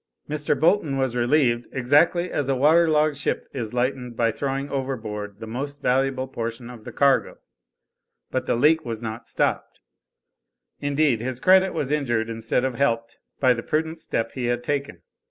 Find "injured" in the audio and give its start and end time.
11.91-12.31